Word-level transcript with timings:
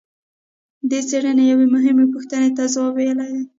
دې 0.89 0.99
څېړنې 1.09 1.43
یوې 1.51 1.67
مهمې 1.75 2.05
پوښتنې 2.13 2.49
ته 2.57 2.63
ځواب 2.73 2.93
ویلی 2.95 3.27
دی. 3.33 3.43